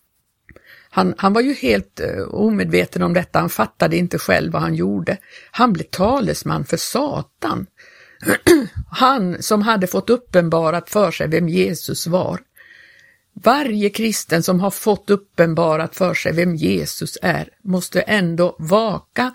Han, 0.90 1.14
han 1.18 1.32
var 1.32 1.40
ju 1.40 1.54
helt 1.54 2.00
uh, 2.00 2.34
omedveten 2.34 3.02
om 3.02 3.14
detta, 3.14 3.38
han 3.38 3.50
fattade 3.50 3.96
inte 3.96 4.18
själv 4.18 4.52
vad 4.52 4.62
han 4.62 4.74
gjorde. 4.74 5.18
Han 5.50 5.72
blev 5.72 5.84
talesman 5.84 6.64
för 6.64 6.76
Satan. 6.76 7.66
han 8.90 9.42
som 9.42 9.62
hade 9.62 9.86
fått 9.86 10.10
uppenbarat 10.10 10.90
för 10.90 11.10
sig 11.10 11.28
vem 11.28 11.48
Jesus 11.48 12.06
var. 12.06 12.40
Varje 13.32 13.90
kristen 13.90 14.42
som 14.42 14.60
har 14.60 14.70
fått 14.70 15.10
uppenbarat 15.10 15.96
för 15.96 16.14
sig 16.14 16.32
vem 16.32 16.54
Jesus 16.54 17.18
är 17.22 17.48
måste 17.62 18.00
ändå 18.00 18.56
vaka 18.58 19.24
uh, 19.24 19.32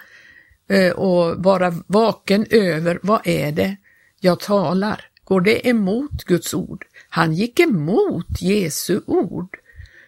Eh, 0.70 0.92
och 0.92 1.44
vara 1.44 1.74
vaken 1.88 2.46
över 2.50 3.00
vad 3.04 3.28
är 3.28 3.52
det 3.52 3.78
jag 4.20 4.40
talar? 4.40 5.06
Går 5.24 5.42
det 5.42 5.68
emot 5.68 6.24
Guds 6.24 6.54
ord? 6.54 6.86
Han 7.10 7.34
gick 7.34 7.60
emot 7.60 8.42
Jesu 8.42 9.02
ord. 9.06 9.58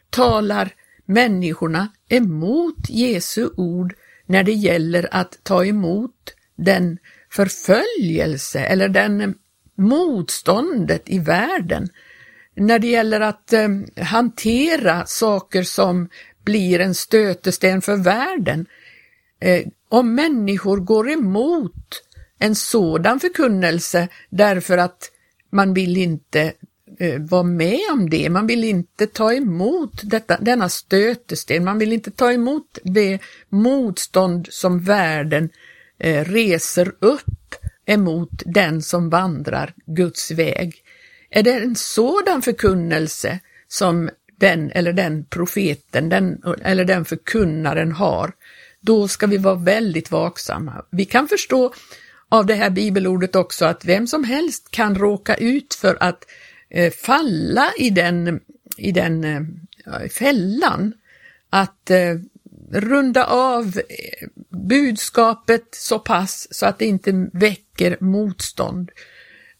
Talar 0.10 0.70
människorna 1.06 1.88
emot 2.10 2.90
Jesu 2.90 3.50
ord 3.58 3.94
när 4.26 4.44
det 4.44 4.54
gäller 4.54 5.08
att 5.12 5.40
ta 5.44 5.66
emot 5.66 6.16
den 6.56 6.98
förföljelse 7.30 8.60
eller 8.60 8.90
den 8.90 9.36
motståndet 9.76 11.10
i 11.10 11.20
världen, 11.20 11.90
när 12.56 12.80
det 12.80 12.88
gäller 12.88 13.22
att 13.22 13.54
eh, 13.54 13.70
hantera 13.98 15.06
saker 15.06 15.64
som 15.64 16.10
blir 16.44 16.80
en 16.80 16.96
stötesten 16.96 17.82
för 17.82 17.96
världen. 17.96 18.66
Eh, 19.42 19.66
om 19.90 20.16
människor 20.16 20.78
går 20.78 21.10
emot 21.10 22.04
en 22.40 22.56
sådan 22.56 23.20
förkunnelse 23.20 24.08
därför 24.30 24.78
att 24.78 25.12
man 25.50 25.74
vill 25.74 25.98
inte 25.98 26.54
eh, 27.00 27.22
vara 27.22 27.44
med 27.44 27.80
om 27.92 28.10
det. 28.10 28.30
Man 28.30 28.48
vill 28.48 28.64
inte 28.64 29.08
ta 29.08 29.34
emot 29.34 30.02
detta, 30.04 30.38
denna 30.38 30.70
stötesten, 30.70 31.64
man 31.64 31.78
vill 31.78 31.94
inte 31.94 32.12
ta 32.12 32.32
emot 32.32 32.78
det 32.84 33.20
motstånd 33.50 34.48
som 34.52 34.80
världen 34.80 35.50
eh, 36.00 36.26
reser 36.26 36.92
upp 37.00 37.56
emot 37.86 38.44
den 38.46 38.82
som 38.82 39.10
vandrar 39.10 39.74
Guds 39.86 40.32
väg. 40.32 40.76
Är 41.30 41.44
det 41.44 41.54
en 41.54 41.76
sådan 41.76 42.42
förkunnelse 42.42 43.40
som 43.68 44.10
den 44.38 44.72
eller 44.72 44.94
den 44.94 45.26
profeten 45.26 46.10
den, 46.10 46.44
eller 46.64 46.86
den 46.86 47.06
förkunnaren 47.06 47.92
har, 47.92 48.34
då 48.82 49.08
ska 49.08 49.28
vi 49.28 49.38
vara 49.38 49.56
väldigt 49.56 50.12
vaksamma. 50.12 50.86
Vi 50.90 51.06
kan 51.06 51.28
förstå 51.28 51.74
av 52.30 52.46
det 52.46 52.54
här 52.54 52.70
bibelordet 52.70 53.36
också 53.36 53.66
att 53.66 53.86
vem 53.86 54.08
som 54.08 54.24
helst 54.24 54.72
kan 54.72 54.96
råka 54.96 55.36
ut 55.36 55.74
för 55.74 55.98
att 56.00 56.26
eh, 56.70 56.92
falla 56.92 57.72
i 57.78 57.90
den, 57.90 58.40
i 58.78 58.92
den 58.92 59.24
eh, 59.24 60.10
fällan 60.10 60.94
att 61.50 61.90
eh, 61.90 62.16
runda 62.72 63.26
av 63.26 63.66
eh, 63.78 64.28
budskapet 64.50 65.68
så 65.72 66.00
pass 66.00 66.48
så 66.52 66.66
att 66.66 66.80
det 66.80 66.86
inte 66.86 67.30
väcker 67.34 67.98
motstånd. 68.00 68.92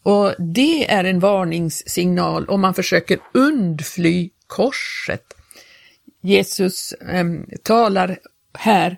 Och 0.02 0.34
det 0.38 0.90
är 0.90 1.04
en 1.04 1.20
varningssignal 1.20 2.48
om 2.48 2.60
man 2.60 2.74
försöker 2.74 3.18
undfly 3.34 4.30
korset. 4.46 5.34
Jesus 6.22 6.92
eh, 6.92 7.24
talar 7.62 8.18
här 8.54 8.96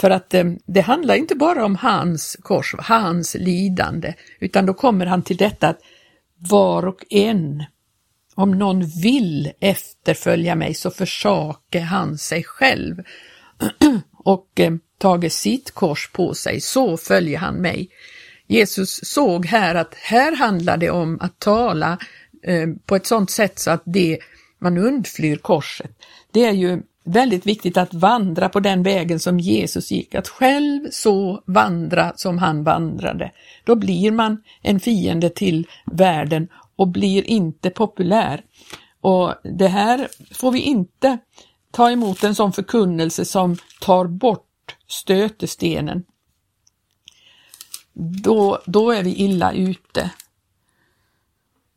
för 0.00 0.10
att 0.10 0.34
eh, 0.34 0.44
det 0.66 0.80
handlar 0.80 1.14
inte 1.14 1.34
bara 1.34 1.64
om 1.64 1.76
hans 1.76 2.36
kors, 2.42 2.74
hans 2.78 3.34
lidande, 3.34 4.14
utan 4.40 4.66
då 4.66 4.74
kommer 4.74 5.06
han 5.06 5.22
till 5.22 5.36
detta 5.36 5.68
att 5.68 5.80
var 6.36 6.86
och 6.86 7.04
en, 7.10 7.64
om 8.34 8.50
någon 8.50 8.86
vill 9.02 9.52
efterfölja 9.60 10.54
mig 10.54 10.74
så 10.74 10.90
försake 10.90 11.80
han 11.80 12.18
sig 12.18 12.44
själv 12.44 13.02
och 14.12 14.60
eh, 14.60 14.72
tage 14.98 15.32
sitt 15.32 15.70
kors 15.70 16.10
på 16.12 16.34
sig, 16.34 16.60
så 16.60 16.96
följer 16.96 17.38
han 17.38 17.54
mig. 17.54 17.90
Jesus 18.46 19.00
såg 19.02 19.46
här 19.46 19.74
att 19.74 19.94
här 19.94 20.36
handlar 20.36 20.76
det 20.76 20.90
om 20.90 21.18
att 21.20 21.38
tala 21.38 21.98
eh, 22.42 22.68
på 22.86 22.96
ett 22.96 23.06
sådant 23.06 23.30
sätt 23.30 23.58
så 23.58 23.70
att 23.70 23.82
det, 23.84 24.18
man 24.58 24.78
undflyr 24.78 25.36
korset. 25.36 25.90
Det 26.32 26.44
är 26.44 26.52
ju 26.52 26.82
väldigt 27.04 27.46
viktigt 27.46 27.76
att 27.76 27.94
vandra 27.94 28.48
på 28.48 28.60
den 28.60 28.82
vägen 28.82 29.20
som 29.20 29.40
Jesus 29.40 29.90
gick, 29.90 30.14
att 30.14 30.28
själv 30.28 30.88
så 30.90 31.42
vandra 31.46 32.12
som 32.16 32.38
han 32.38 32.64
vandrade. 32.64 33.32
Då 33.64 33.74
blir 33.74 34.10
man 34.10 34.42
en 34.62 34.80
fiende 34.80 35.30
till 35.30 35.66
världen 35.92 36.48
och 36.76 36.88
blir 36.88 37.24
inte 37.30 37.70
populär. 37.70 38.44
Och 39.00 39.34
det 39.42 39.68
här 39.68 40.08
får 40.34 40.52
vi 40.52 40.60
inte 40.60 41.18
ta 41.70 41.90
emot 41.90 42.24
en 42.24 42.34
sån 42.34 42.52
förkunnelse 42.52 43.24
som 43.24 43.56
tar 43.80 44.06
bort 44.06 44.76
stötestenen. 44.86 46.04
Då, 48.22 48.62
då 48.66 48.90
är 48.90 49.02
vi 49.02 49.14
illa 49.14 49.52
ute. 49.52 50.10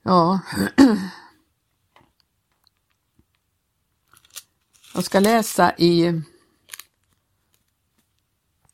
Ja. 0.04 0.40
Jag 4.98 5.04
ska 5.06 5.20
läsa 5.20 5.74
i, 5.78 6.22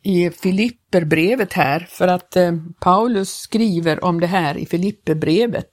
i 0.01 0.29
Filipperbrevet 0.29 1.53
här 1.53 1.79
för 1.89 2.07
att 2.07 2.35
eh, 2.35 2.51
Paulus 2.79 3.35
skriver 3.35 4.03
om 4.03 4.19
det 4.19 4.27
här 4.27 4.57
i 4.57 4.65
Filipperbrevet. 4.65 5.69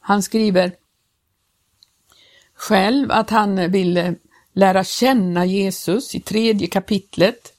Han 0.00 0.22
skriver 0.22 0.72
själv 2.54 3.10
att 3.12 3.30
han 3.30 3.72
vill 3.72 4.14
lära 4.52 4.84
känna 4.84 5.44
Jesus 5.44 6.14
i 6.14 6.20
tredje 6.20 6.66
kapitlet 6.66 7.52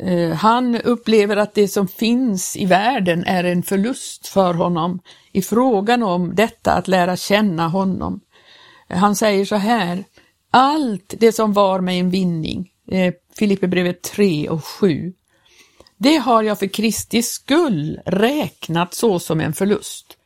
Eh, 0.00 0.32
han 0.32 0.76
upplever 0.76 1.36
att 1.36 1.54
det 1.54 1.68
som 1.68 1.88
finns 1.88 2.56
i 2.56 2.66
världen 2.66 3.24
är 3.24 3.44
en 3.44 3.62
förlust 3.62 4.26
för 4.26 4.54
honom 4.54 5.00
i 5.32 5.42
frågan 5.42 6.02
om 6.02 6.34
detta 6.34 6.72
att 6.72 6.88
lära 6.88 7.16
känna 7.16 7.68
honom. 7.68 8.20
Han 8.88 9.16
säger 9.16 9.44
så 9.44 9.56
här, 9.56 10.04
allt 10.50 11.14
det 11.18 11.32
som 11.32 11.52
var 11.52 11.80
mig 11.80 11.98
en 11.98 12.10
vinning, 12.10 12.70
Filippe 12.90 13.18
Filipperbrevet 13.38 14.02
3 14.02 14.48
och 14.48 14.64
7, 14.64 15.12
det 15.96 16.16
har 16.16 16.42
jag 16.42 16.58
för 16.58 16.66
Kristi 16.66 17.22
skull 17.22 18.00
räknat 18.06 18.94
så 18.94 19.18
som 19.18 19.40
en 19.40 19.52
förlust. 19.52 20.16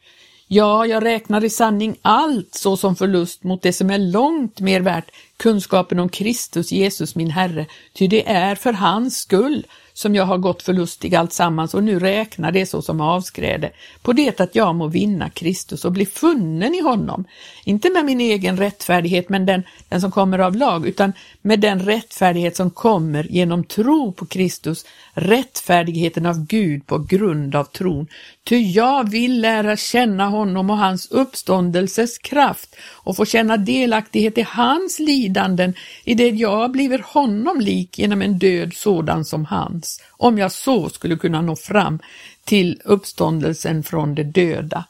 Ja, 0.48 0.86
jag 0.86 1.04
räknar 1.04 1.44
i 1.44 1.50
sanning 1.50 1.96
allt 2.02 2.54
så 2.54 2.76
som 2.76 2.96
förlust 2.96 3.44
mot 3.44 3.62
det 3.62 3.72
som 3.72 3.90
är 3.90 3.98
långt 3.98 4.60
mer 4.60 4.80
värt, 4.80 5.10
kunskapen 5.36 5.98
om 5.98 6.08
Kristus 6.08 6.72
Jesus 6.72 7.14
min 7.14 7.30
Herre, 7.30 7.66
ty 7.92 8.06
det 8.06 8.28
är 8.28 8.54
för 8.54 8.72
hans 8.72 9.18
skull 9.18 9.66
som 9.96 10.14
jag 10.14 10.24
har 10.24 10.38
gått 10.38 10.62
förlustig 10.62 11.14
alltsammans 11.14 11.74
och 11.74 11.84
nu 11.84 11.98
räknar 11.98 12.52
det 12.52 12.66
så 12.66 12.82
som 12.82 13.00
avskräde, 13.00 13.70
på 14.02 14.12
det 14.12 14.40
att 14.40 14.54
jag 14.54 14.74
må 14.74 14.88
vinna 14.88 15.30
Kristus 15.30 15.84
och 15.84 15.92
bli 15.92 16.06
funnen 16.06 16.74
i 16.74 16.80
honom, 16.80 17.24
inte 17.64 17.90
med 17.90 18.04
min 18.04 18.20
egen 18.20 18.56
rättfärdighet, 18.56 19.28
men 19.28 19.46
den, 19.46 19.62
den 19.88 20.00
som 20.00 20.10
kommer 20.10 20.38
av 20.38 20.56
lag, 20.56 20.86
utan 20.86 21.12
med 21.42 21.60
den 21.60 21.80
rättfärdighet 21.80 22.56
som 22.56 22.70
kommer 22.70 23.24
genom 23.24 23.64
tro 23.64 24.12
på 24.12 24.26
Kristus, 24.26 24.86
rättfärdigheten 25.12 26.26
av 26.26 26.46
Gud 26.46 26.86
på 26.86 26.98
grund 26.98 27.54
av 27.54 27.64
tron. 27.64 28.06
Ty 28.44 28.56
jag 28.56 29.10
vill 29.10 29.40
lära 29.40 29.76
känna 29.76 30.28
honom 30.28 30.70
och 30.70 30.78
hans 30.78 31.10
uppståndelses 31.10 32.18
kraft 32.18 32.76
och 32.80 33.16
få 33.16 33.24
känna 33.24 33.56
delaktighet 33.56 34.38
i 34.38 34.46
hans 34.48 34.98
lidanden 34.98 35.74
i 36.04 36.14
det 36.14 36.28
jag 36.28 36.70
blivit 36.70 37.04
honom 37.04 37.60
lik 37.60 37.98
genom 37.98 38.22
en 38.22 38.38
död 38.38 38.74
sådan 38.74 39.24
som 39.24 39.44
hans, 39.44 40.02
om 40.10 40.38
jag 40.38 40.52
så 40.52 40.88
skulle 40.88 41.16
kunna 41.16 41.42
nå 41.42 41.56
fram 41.56 41.98
till 42.44 42.80
uppståndelsen 42.84 43.82
från 43.82 44.14
de 44.14 44.22
döda. 44.22 44.84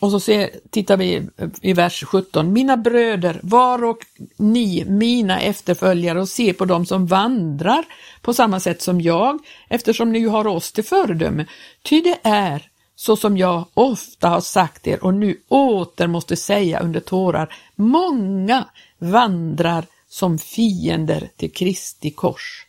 Och 0.00 0.10
så 0.10 0.20
ser, 0.20 0.50
tittar 0.70 0.96
vi 0.96 1.28
i 1.60 1.72
vers 1.72 2.04
17. 2.04 2.52
Mina 2.52 2.76
bröder, 2.76 3.40
var 3.42 3.84
och 3.84 3.98
ni 4.36 4.84
mina 4.84 5.40
efterföljare 5.40 6.20
och 6.20 6.28
se 6.28 6.52
på 6.52 6.64
dem 6.64 6.86
som 6.86 7.06
vandrar 7.06 7.84
på 8.22 8.34
samma 8.34 8.60
sätt 8.60 8.82
som 8.82 9.00
jag, 9.00 9.38
eftersom 9.68 10.12
ni 10.12 10.18
ju 10.18 10.28
har 10.28 10.46
oss 10.46 10.72
till 10.72 10.84
föredöme. 10.84 11.46
Ty 11.82 12.00
det 12.00 12.18
är, 12.22 12.68
så 12.96 13.16
som 13.16 13.36
jag 13.36 13.64
ofta 13.74 14.28
har 14.28 14.40
sagt 14.40 14.86
er 14.86 15.04
och 15.04 15.14
nu 15.14 15.40
åter 15.48 16.06
måste 16.06 16.36
säga 16.36 16.80
under 16.80 17.00
tårar, 17.00 17.54
många 17.74 18.64
vandrar 18.98 19.86
som 20.08 20.38
fiender 20.38 21.28
till 21.36 21.52
Kristi 21.52 22.10
kors 22.10 22.65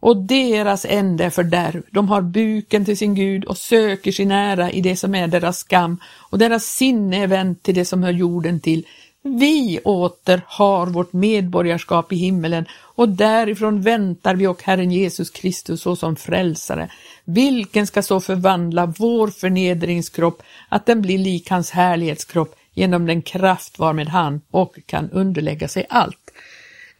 och 0.00 0.16
deras 0.16 0.86
ände 0.88 1.24
är 1.24 1.30
fördärv. 1.30 1.82
De 1.90 2.08
har 2.08 2.22
buken 2.22 2.84
till 2.84 2.96
sin 2.96 3.14
Gud 3.14 3.44
och 3.44 3.58
söker 3.58 4.12
sin 4.12 4.30
ära 4.30 4.70
i 4.70 4.80
det 4.80 4.96
som 4.96 5.14
är 5.14 5.26
deras 5.26 5.58
skam 5.58 6.00
och 6.16 6.38
deras 6.38 6.64
sinne 6.64 7.22
är 7.22 7.26
vänt 7.26 7.62
till 7.62 7.74
det 7.74 7.84
som 7.84 8.02
hör 8.02 8.12
jorden 8.12 8.60
till. 8.60 8.86
Vi 9.22 9.80
åter 9.84 10.42
har 10.46 10.86
vårt 10.86 11.12
medborgarskap 11.12 12.12
i 12.12 12.16
himmelen 12.16 12.66
och 12.72 13.08
därifrån 13.08 13.82
väntar 13.82 14.34
vi 14.34 14.46
och 14.46 14.62
Herren 14.62 14.92
Jesus 14.92 15.30
Kristus 15.30 15.82
såsom 15.82 16.16
frälsare, 16.16 16.90
vilken 17.24 17.86
ska 17.86 18.02
så 18.02 18.20
förvandla 18.20 18.86
vår 18.86 19.28
förnedringskropp 19.28 20.42
att 20.68 20.86
den 20.86 21.02
blir 21.02 21.18
lik 21.18 21.50
hans 21.50 21.70
härlighetskropp 21.70 22.56
genom 22.74 23.06
den 23.06 23.22
kraft 23.22 23.78
varmed 23.78 24.08
han 24.08 24.40
och 24.50 24.78
kan 24.86 25.10
underlägga 25.10 25.68
sig 25.68 25.86
allt. 25.88 26.19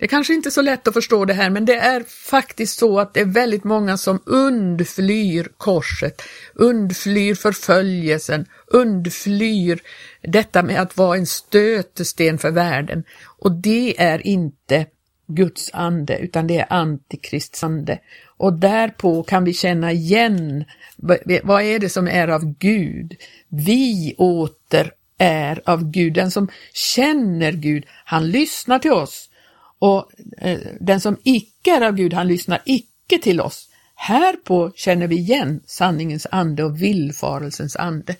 Det 0.01 0.07
är 0.07 0.09
kanske 0.09 0.35
inte 0.35 0.49
är 0.49 0.51
så 0.51 0.63
lätt 0.63 0.89
att 0.89 0.95
förstå 0.95 1.25
det 1.25 1.35
här, 1.35 1.51
men 1.51 1.65
det 1.65 1.77
är 1.77 2.05
faktiskt 2.31 2.79
så 2.79 3.01
att 3.01 3.15
det 3.15 3.21
är 3.21 3.25
väldigt 3.25 3.65
många 3.65 3.97
som 3.97 4.23
undflyr 4.27 5.49
korset, 5.57 6.23
undflyr 6.55 7.35
förföljelsen, 7.35 8.47
undflyr 8.67 9.81
detta 10.23 10.63
med 10.63 10.81
att 10.81 10.97
vara 10.97 11.17
en 11.17 11.27
stötesten 11.27 12.39
för 12.39 12.51
världen. 12.51 13.05
Och 13.39 13.53
det 13.53 14.01
är 14.03 14.27
inte 14.27 14.87
Guds 15.27 15.71
ande, 15.73 16.19
utan 16.19 16.47
det 16.47 16.59
är 16.59 16.73
antikrists 16.73 17.65
ande. 17.65 17.99
Och 18.37 18.53
därpå 18.53 19.23
kan 19.23 19.45
vi 19.45 19.53
känna 19.53 19.93
igen 19.93 20.65
vad 21.43 21.63
är 21.63 21.79
det 21.79 21.89
som 21.89 22.09
är 22.09 22.29
av 22.29 22.55
Gud. 22.59 23.17
Vi 23.49 24.15
åter 24.19 24.93
är 25.19 25.63
av 25.65 25.91
Gud. 25.91 26.15
Den 26.15 26.31
som 26.31 26.49
känner 26.73 27.53
Gud, 27.53 27.87
han 28.05 28.31
lyssnar 28.31 28.79
till 28.79 28.93
oss. 28.93 29.30
Och 29.81 30.11
eh, 30.39 30.59
den 30.81 31.01
som 31.01 31.17
icke 31.25 31.71
är 31.71 31.81
av 31.81 31.95
Gud, 31.95 32.13
han 32.13 32.29
lyssnar 32.29 32.63
icke 32.65 33.19
till 33.23 33.41
oss. 33.41 33.69
Härpå 33.95 34.73
känner 34.75 35.07
vi 35.07 35.17
igen 35.17 35.61
sanningens 35.67 36.27
ande 36.31 36.65
och 36.65 36.83
villfarelsens 36.83 37.77
ande. 37.77 38.17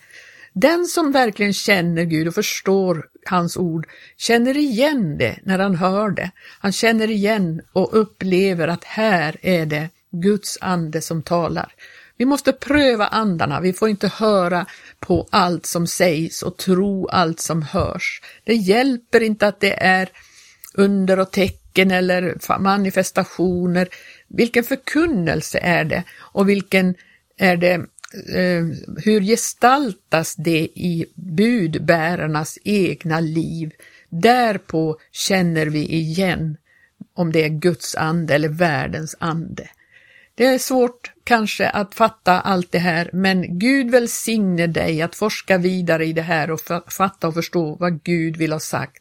Den 0.53 0.85
som 0.85 1.11
verkligen 1.11 1.53
känner 1.53 2.03
Gud 2.03 2.27
och 2.27 2.35
förstår 2.35 3.05
hans 3.25 3.57
ord 3.57 3.87
känner 4.17 4.57
igen 4.57 5.17
det 5.17 5.39
när 5.43 5.59
han 5.59 5.75
hör 5.75 6.09
det. 6.09 6.31
Han 6.59 6.71
känner 6.71 7.09
igen 7.09 7.61
och 7.73 7.89
upplever 8.01 8.67
att 8.67 8.83
här 8.83 9.37
är 9.41 9.65
det 9.65 9.89
Guds 10.11 10.57
ande 10.61 11.01
som 11.01 11.23
talar. 11.23 11.73
Vi 12.17 12.25
måste 12.25 12.51
pröva 12.51 13.07
andarna, 13.07 13.61
vi 13.61 13.73
får 13.73 13.89
inte 13.89 14.07
höra 14.07 14.65
på 14.99 15.27
allt 15.29 15.65
som 15.65 15.87
sägs 15.87 16.43
och 16.43 16.57
tro 16.57 17.07
allt 17.07 17.39
som 17.39 17.61
hörs. 17.61 18.21
Det 18.43 18.55
hjälper 18.55 19.23
inte 19.23 19.47
att 19.47 19.59
det 19.59 19.83
är 19.83 20.09
under 20.73 21.19
och 21.19 21.31
tecken 21.31 21.91
eller 21.91 22.59
manifestationer. 22.59 23.87
Vilken 24.27 24.63
förkunnelse 24.63 25.59
är 25.59 25.83
det 25.83 26.03
och 26.17 26.49
vilken 26.49 26.95
är 27.37 27.57
det 27.57 27.73
eh, 28.35 28.65
hur 28.97 29.21
gestaltas 29.21 30.35
det 30.35 30.67
i 30.75 31.05
budbärarnas 31.15 32.57
egna 32.63 33.19
liv? 33.19 33.71
Därpå 34.09 34.99
känner 35.11 35.65
vi 35.65 35.85
igen 35.85 36.57
om 37.13 37.31
det 37.31 37.43
är 37.43 37.49
Guds 37.49 37.95
ande 37.95 38.35
eller 38.35 38.49
världens 38.49 39.15
ande. 39.19 39.69
Det 40.35 40.45
är 40.45 40.57
svårt 40.57 41.11
kanske 41.23 41.69
att 41.69 41.95
fatta 41.95 42.39
allt 42.39 42.71
det 42.71 42.79
här, 42.79 43.09
men 43.13 43.59
Gud 43.59 43.91
välsigne 43.91 44.67
dig 44.67 45.01
att 45.01 45.15
forska 45.15 45.57
vidare 45.57 46.05
i 46.05 46.13
det 46.13 46.21
här 46.21 46.51
och 46.51 46.59
fatta 46.87 47.27
och 47.27 47.33
förstå 47.33 47.75
vad 47.75 48.03
Gud 48.03 48.37
vill 48.37 48.51
ha 48.51 48.59
sagt. 48.59 49.00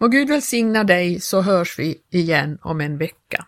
Må 0.00 0.08
Gud 0.08 0.28
välsigna 0.28 0.84
dig 0.84 1.20
så 1.20 1.40
hörs 1.42 1.78
vi 1.78 1.98
igen 2.10 2.58
om 2.62 2.80
en 2.80 2.98
vecka. 2.98 3.46